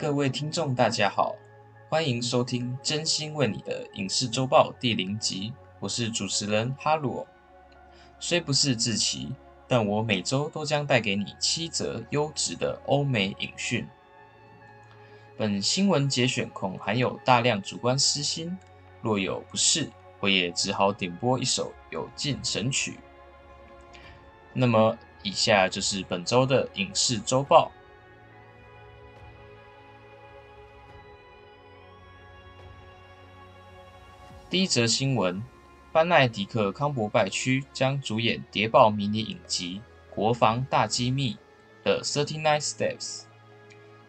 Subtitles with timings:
[0.00, 1.36] 各位听众，大家好，
[1.90, 7.26] 欢迎收听《真心为你的影视周报》第零集，我是主持人哈罗。
[8.18, 9.30] 虽不是志奇，
[9.68, 13.86] 但我每周都将带给你七则优质的欧美影讯。
[15.36, 18.56] 本新闻节选恐含有大量主观私心，
[19.02, 22.98] 若有不适，我也只好点播一首有劲神曲。
[24.54, 27.70] 那么，以下就是本周的影视周报。
[34.50, 35.40] 第一则新闻：
[35.92, 39.80] 班奈迪克·康伯拜区将主演谍报迷你影集
[40.12, 41.34] 《国防大机密》
[41.84, 42.98] 的《Thirty Nine Steps》，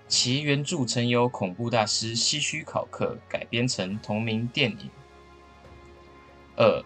[0.07, 4.89] 其原著曾由恐怖大师希区考克改编成同名电影。
[6.55, 6.83] 二、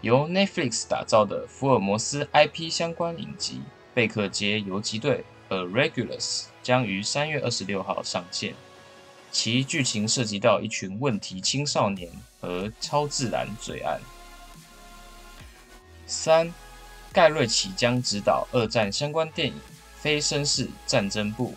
[0.00, 3.54] 由 Netflix 打造的福尔摩斯 IP 相关影集
[3.92, 5.24] 《贝克街游击队》
[5.56, 6.20] 《A Regulus》
[6.62, 8.54] 将于三月二十六号上线。
[9.32, 12.08] 其剧情涉及到一群问题青少年
[12.42, 14.00] 和超自然罪案。
[16.06, 16.52] 三，
[17.12, 19.54] 盖瑞奇将执导二战相关电影
[19.96, 21.54] 《非绅士战争部》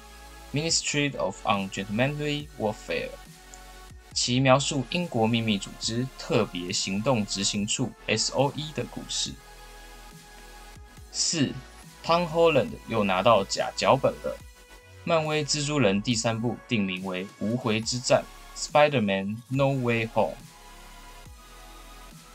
[0.58, 3.10] （Ministry of Ungentlemanly Warfare），
[4.14, 9.34] 其描述英国秘密组织特别行动执行处 （S.O.E.） 的故事。
[11.12, 11.52] 四
[12.06, 14.38] ，Tom Holland 又拿到假脚本了。
[15.04, 18.24] 漫威蜘蛛人第三部定名为《无回之战》
[18.72, 20.36] （Spider-Man No Way Home）。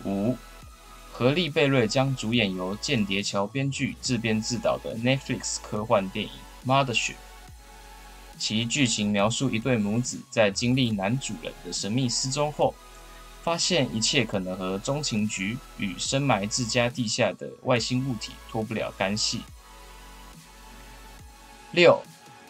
[0.04, 0.36] 五，
[1.12, 6.32] 何利贝瑞将主演由间谍桥编剧自编自导的 Netflix 科幻电影
[6.66, 7.12] 《Mothership》，
[8.38, 12.74] 其剧情描述一对母子在经历男主人的神秘失踪后，
[13.42, 19.42] 发现一切可能和中情局与深埋自家地下的外星物体脱不了干系。
[21.72, 22.02] 六。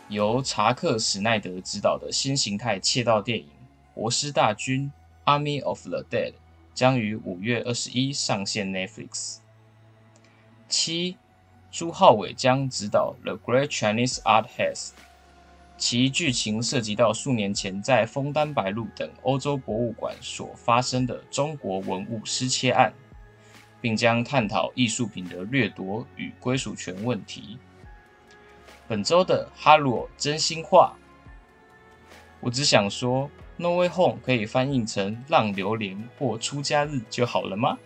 [0.08, 3.44] 由查克·史奈德执导的新形态窃盗电影
[3.94, 4.90] 《活尸大军》
[5.32, 6.32] （Army of the Dead）
[6.80, 9.36] 将于五月二十一上线 Netflix。
[10.66, 11.18] 七，
[11.70, 14.88] 朱浩伟将执导《The Great Chinese Art Heist》，
[15.76, 22.94] 其剧情涉及到数年前在枫丹白露等欧洲博物馆所发生的中国文物失窃案，
[23.82, 27.58] 并将探讨艺术品的掠夺与归属权问题。
[28.88, 30.96] 本周的哈罗真心话，
[32.40, 33.30] 我只想说
[33.60, 37.76] ，No Way Home 可以翻译成“浪流连”或“出家日”就好了吗？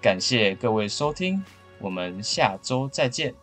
[0.00, 1.44] 感谢各位收听，
[1.80, 3.34] 我们下周再见。